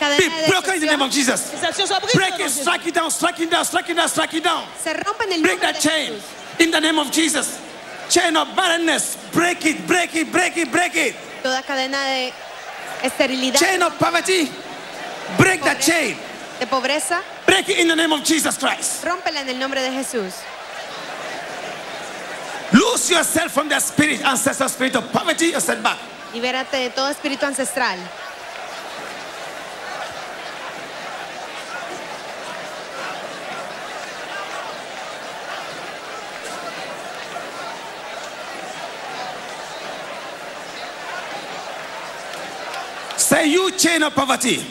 [0.00, 1.52] be broken in the name of Jesus.
[1.52, 2.18] les actions soient brisées.
[2.18, 4.64] Break it, strike it down, strike it down, strike it down, strike it down.
[4.82, 6.12] se rompen el Break that chain
[6.58, 7.58] in the name of Jesus.
[8.08, 11.14] Chain of barrenness, break it, break it, break it, break it.
[11.42, 12.32] Toda cadena de
[13.02, 14.50] esterilidad, Chain of poverty,
[15.38, 16.16] break that chain.
[16.62, 19.04] De pobreza, Break it in the name of Jesus Christ.
[19.04, 20.32] rómpela en el nombre de Jesús.
[22.72, 25.98] Lose yourself from that spirit, ancestral spirit of poverty or setback.
[26.32, 27.98] Libérate de todo espíritu ancestral.
[43.16, 44.64] Say, you chain of poverty,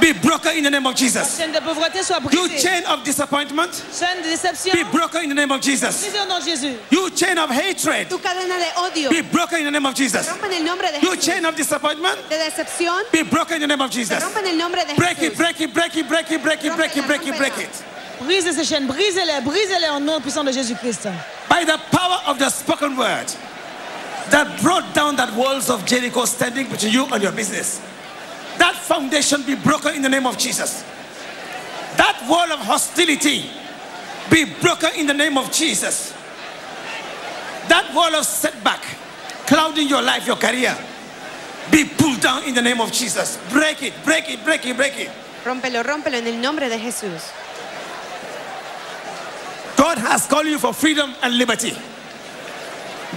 [0.00, 1.38] be broken in the name of Jesus.
[1.38, 5.34] Chaîne de pauvreté soit You chain of disappointment, Chaîne de déception, be broken in the
[5.34, 6.02] name of Jesus.
[6.02, 6.74] brisée au nom de Jésus.
[6.90, 10.28] You chain of hatred, Tu cadena de odio, be broken in the name of Jesus.
[10.28, 11.24] rompe en el nombre de You Jesús.
[11.24, 14.22] chain of disappointment, De decepción, be broken in the name of se Jesus.
[14.22, 15.36] rompe en el nombre de Break it, Jesús.
[15.36, 17.70] break it, break it, break it, break it, break it, break it, break it.
[18.22, 21.06] Brisez ces chaînes, brisez-les, brisez-les au nom puissant de Jésus-Christ.
[21.50, 23.26] By the power of the spoken word
[24.30, 27.80] that brought down that walls of Jericho standing between you and your business.
[28.58, 30.82] That foundation be broken in the name of Jesus.
[31.96, 33.44] That wall of hostility
[34.30, 36.12] be broken in the name of Jesus.
[37.68, 38.82] That wall of setback,
[39.46, 40.76] clouding your life, your career,
[41.70, 43.38] be pulled down in the name of Jesus.
[43.50, 45.10] Break it, break it, break it, break it.
[45.44, 47.32] Rómpelo, rómpelo en el nombre de Jesús.
[49.76, 51.72] God has called you for freedom and liberty.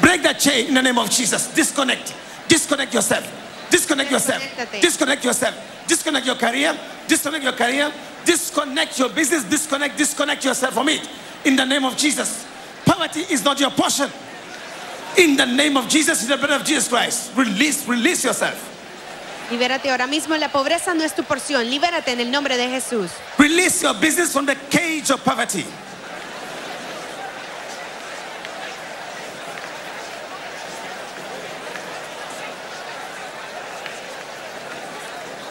[0.02, 1.54] Break that chain in the name of Jesus.
[1.54, 2.14] Disconnect.
[2.48, 3.26] Disconnect yourself.
[3.70, 4.44] Disconnect yourself.
[4.82, 5.86] Disconnect yourself.
[5.88, 6.78] Disconnect your career.
[7.08, 7.92] Disconnect your career.
[8.26, 9.44] Disconnect your business.
[9.44, 11.08] Disconnect, disconnect yourself from it.
[11.46, 12.46] In the name of Jesus.
[12.86, 14.10] Poverty is not your portion.
[15.18, 17.32] In the name of Jesus, in the blood of Jesus Christ.
[17.36, 18.66] Release, release yourself.
[19.50, 20.38] Libérate ahora mismo.
[20.38, 21.68] La pobreza no es tu porción.
[21.70, 23.10] Libérate en el nombre de Jesús.
[23.38, 25.66] Release your business from the cage of poverty.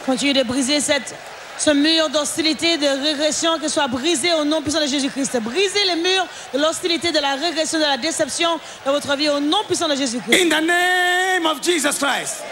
[0.09, 1.15] Continuez de briser cette,
[1.59, 5.39] ce mur d'hostilité, de régression, que soit brisé au nom puissant de Jésus-Christ.
[5.43, 9.39] Brisez les murs de l'hostilité, de la régression, de la déception dans votre vie au
[9.39, 10.33] nom puissant de Jésus-Christ.
[10.33, 12.43] In the name of Jesus Christ.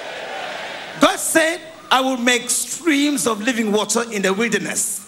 [1.00, 5.00] God said, I will make streams of living water in the wilderness.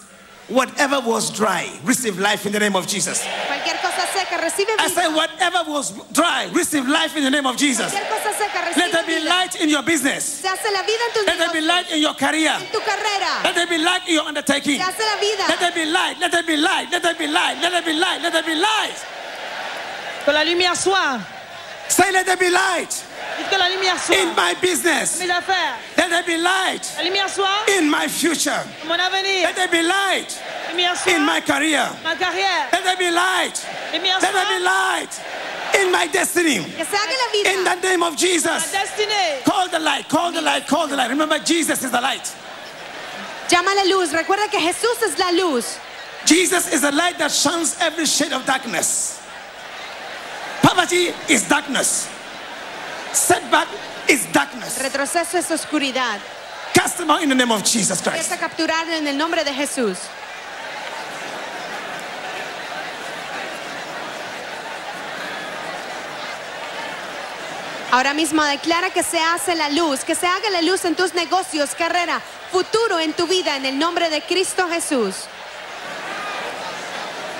[0.47, 3.23] Whatever was dry, receive life in the name of Jesus.
[3.45, 4.07] Cualquier cosa
[4.39, 5.01] seca, recibe I vida.
[5.01, 7.91] said, whatever was dry, receive life in the name of Jesus.
[7.91, 9.29] Cosa seca, Let recibe there be vida.
[9.29, 10.23] light in your business.
[10.41, 12.51] Se hace la vida en tus Let there be light in your career.
[12.59, 13.43] en tu carrera.
[13.43, 14.79] Let there be light in your undertaking.
[14.79, 15.43] Se hace la vida.
[15.49, 16.19] Let there be light.
[16.19, 16.87] Let there be light.
[16.91, 17.57] Let there be light.
[17.61, 18.21] Let there be light.
[18.21, 18.97] Let there be light.
[20.25, 21.19] Que la lumière soit.
[21.87, 23.03] Say, let there be light
[23.49, 24.15] que la lumière soit.
[24.15, 25.19] in my business.
[25.19, 25.75] Mes affaires.
[25.97, 27.67] Let there be light La lumière soit.
[27.79, 28.61] in my future.
[28.85, 29.43] Mon avenir.
[29.43, 30.58] Let there be light La lumière soit.
[31.07, 31.89] In my career.
[32.03, 33.65] Let there be light.
[33.91, 35.09] Let there be light
[35.79, 36.59] in my destiny.
[36.63, 37.49] Que se haga la vida.
[37.49, 38.73] In the name of Jesus.
[39.45, 40.07] Call the light.
[40.09, 40.67] Call the light.
[40.67, 41.09] Call the light.
[41.09, 42.33] Remember, Jesus is the light.
[43.49, 44.11] Llama la luz.
[44.13, 45.77] Recuerda que Jesús es la luz.
[46.25, 49.21] Jesus is the light that shines every shade of darkness.
[50.61, 52.09] Poverty is darkness.
[53.13, 53.67] Setback
[54.07, 54.79] is darkness.
[54.79, 56.19] Retroceso es oscuridad.
[56.73, 58.31] Cast them out in the name of Jesus Christ.
[58.31, 59.97] Capturarlo en el nombre de Jesús.
[67.91, 71.13] Ahora mismo declara que se hace la luz, que se haga la luz en tus
[71.15, 72.21] negocios, carrera,
[72.51, 75.15] futuro en tu vida, en el nombre de Cristo Jesús.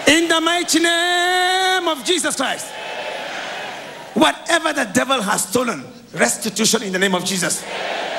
[0.07, 2.65] In the mighty name of Jesus Christ.
[4.15, 7.63] Whatever the devil has stolen, restitution in the name of Jesus.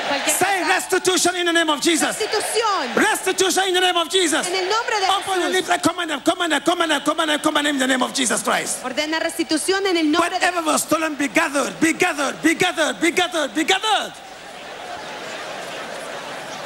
[0.07, 0.33] Cualquier
[0.71, 2.15] Restitution in the name of Jesus.
[2.17, 2.95] Restitución.
[2.95, 4.47] Restitution in the name of Jesus.
[4.47, 5.53] En el nombre de Open your Jesús.
[5.53, 8.01] lips and command them, command them, command them, command them, command them in the name
[8.01, 8.81] of Jesus Christ.
[8.83, 13.01] Ordena restitución en el nombre de Whatever was stolen, be gathered, be gathered, be gathered,
[13.01, 14.13] be gathered, be gathered.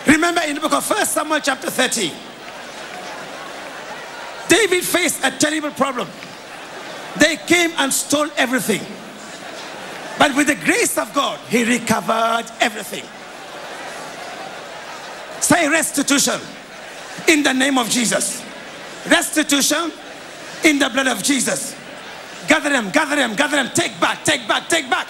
[0.06, 2.12] Remember in the book of 1 Samuel chapter 30,
[4.48, 6.08] David faced a terrible problem.
[7.18, 8.82] They came and stole everything.
[10.20, 13.04] But with the grace of God, he recovered everything.
[15.56, 16.42] Say restitution
[17.30, 18.44] in the name of Jesus.
[19.08, 19.90] Restitution
[20.66, 21.74] in the blood of Jesus.
[22.46, 23.72] Gather them, gather them, gather them.
[23.74, 25.08] Take back, take back, take back.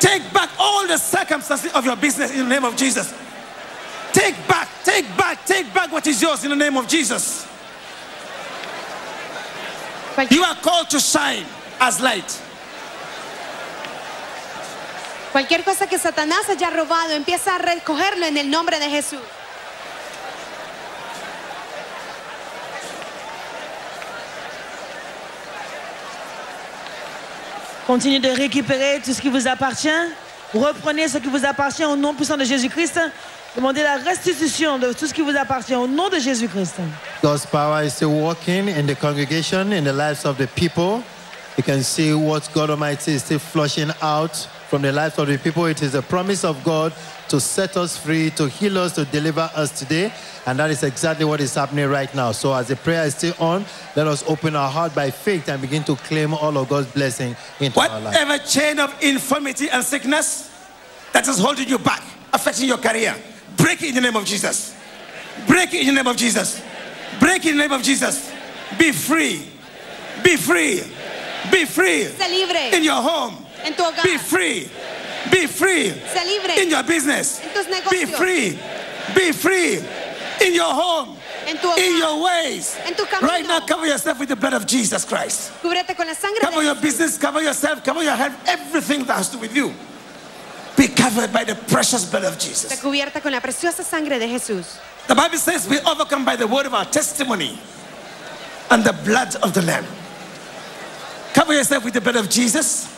[0.00, 3.12] Take back all the circumstances of your business in the name of Jesus.
[4.14, 7.46] Take back, take back, take back what is yours in the name of Jesus.
[10.14, 11.44] Cualquier, You are called to shine
[11.78, 12.40] as light.
[15.30, 19.20] cualquier cosa que Satanás haya robado, empieza a recogerlo en el nombre de Jesús.
[27.86, 29.88] Continuez de récupérer tout ce qui vous appartient.
[30.54, 33.00] Reprenez ce qui vous appartient au nom puissant de Jésus-Christ.
[33.56, 36.76] Demandez la restitution de tout ce qui vous appartient au nom de Jésus-Christ.
[37.22, 41.02] God's power is still working in the congregation, in the lives of the people.
[41.58, 45.36] You can see what God Almighty is still flushing out from the lives of the
[45.36, 45.66] people.
[45.66, 46.94] It is a promise of God
[47.28, 50.10] to set us free, to heal us, to deliver us today.
[50.46, 52.32] And that is exactly what is happening right now.
[52.32, 53.66] So, as the prayer is still on,
[53.96, 57.36] let us open our heart by faith and begin to claim all of God's blessing
[57.60, 58.14] into our life.
[58.14, 60.50] Whatever chain of infirmity and sickness
[61.12, 62.02] that is holding you back,
[62.32, 63.14] affecting your career,
[63.58, 64.74] break it in the name of Jesus.
[65.46, 66.62] Break it in the name of Jesus.
[67.20, 68.32] Break it in the name of Jesus.
[68.78, 69.46] Be free.
[70.24, 70.80] Be free.
[71.50, 72.06] Be free.
[72.74, 73.41] In your home.
[73.64, 74.02] En tu hogar.
[74.02, 74.68] Be free.
[75.30, 75.90] Be free.
[75.90, 77.40] Sé libre In your business.
[77.40, 78.58] En tus Be free.
[79.14, 79.78] Be free.
[80.40, 81.16] In your home.
[81.46, 81.78] en tu hogar.
[81.78, 82.76] In your ways.
[82.84, 83.28] En tu camino.
[83.28, 85.52] Right now, cover yourself with the blood of Jesus Christ.
[85.62, 86.82] Cúbrete con la sangre Cover de your Jesús.
[86.82, 89.72] business, cover yourself, cover your health, everything that has to do with you.
[90.76, 92.80] Be covered by the precious blood of Está Jesus.
[92.80, 94.78] cubierta con la preciosa sangre de Jesús.
[95.06, 97.58] The Bible says we overcome by the word of our testimony
[98.70, 99.84] and the blood of the Lamb.
[101.34, 102.88] Cover yourself with the blood of Jesus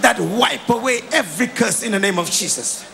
[0.00, 2.84] that wipe away every curse in the name of Jesus.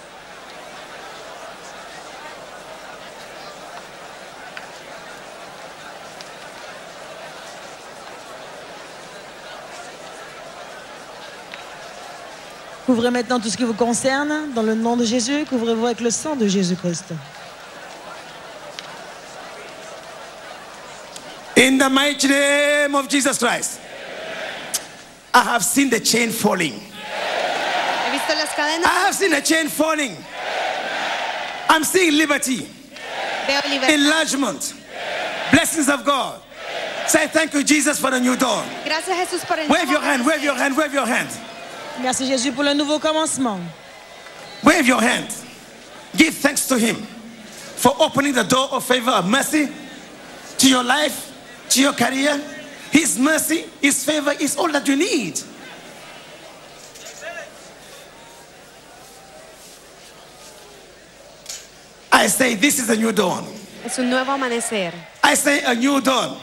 [12.87, 15.45] Couvrez maintenant tout ce qui vous concerne dans le nom de Jésus.
[15.49, 17.15] Couvrez-vous avec le sang de Jésus-Christ.
[21.57, 23.79] In the mighty name of Jesus Christ,
[25.33, 26.90] I have seen the chain falling.
[28.07, 28.85] He visto las cadenas.
[28.87, 30.17] I have seen a chain falling.
[31.69, 32.67] I'm seeing liberty.
[33.89, 34.75] Enlargement,
[35.51, 36.41] blessings of God.
[37.09, 38.65] Say thank you, Jesus, for the new dawn.
[38.85, 41.29] Gracias Jesús por el Wave your hand, wave your hand, wave your hand,
[42.01, 43.61] Merci Jésus pour le nouveau commencement.
[44.63, 45.35] wave your hand.
[46.17, 49.69] Give thanks to Him for opening the door of favor of mercy
[50.59, 52.41] to your life, to your career.
[52.93, 55.41] His mercy, His favor is all that you need.
[62.21, 63.47] I say, this is a new dawn.
[63.83, 64.93] Es un nuevo amanecer
[65.25, 66.37] I say, a new dawn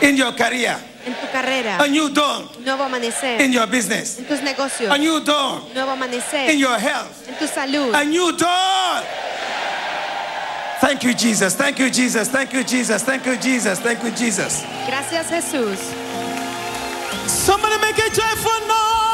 [0.00, 1.76] in your career, en tu carrera.
[1.78, 4.90] a new dawn nuevo amanecer in your business, en tus negocios.
[4.90, 7.94] a new dawn nuevo amanecer in your health, en tu salud.
[7.94, 9.04] a new dawn.
[10.80, 11.54] Thank you, Jesus.
[11.54, 12.28] Thank you, Jesus.
[12.28, 13.02] Thank you, Jesus.
[13.04, 13.78] Thank you, Jesus.
[13.78, 14.64] Thank you, Jesus.
[14.86, 15.78] Gracias Jesús.
[17.28, 19.11] Somebody make a joyful noise.